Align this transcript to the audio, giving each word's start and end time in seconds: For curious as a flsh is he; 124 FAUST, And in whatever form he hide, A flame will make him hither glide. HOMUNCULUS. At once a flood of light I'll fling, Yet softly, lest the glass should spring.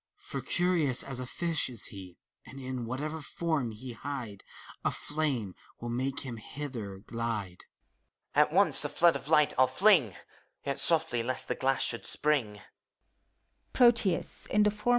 For 0.17 0.41
curious 0.41 1.03
as 1.03 1.19
a 1.19 1.25
flsh 1.27 1.69
is 1.69 1.85
he; 1.93 2.17
124 2.45 2.47
FAUST, 2.47 2.47
And 2.47 2.59
in 2.59 2.85
whatever 2.87 3.21
form 3.21 3.69
he 3.69 3.91
hide, 3.93 4.43
A 4.83 4.89
flame 4.89 5.53
will 5.79 5.89
make 5.91 6.21
him 6.21 6.37
hither 6.37 6.97
glide. 6.97 7.65
HOMUNCULUS. 8.33 8.49
At 8.49 8.51
once 8.51 8.83
a 8.83 8.89
flood 8.89 9.15
of 9.15 9.27
light 9.27 9.53
I'll 9.59 9.67
fling, 9.67 10.15
Yet 10.65 10.79
softly, 10.79 11.21
lest 11.21 11.49
the 11.49 11.53
glass 11.53 11.83
should 11.83 12.07
spring. 12.07 12.61